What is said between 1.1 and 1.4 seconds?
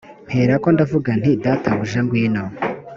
nti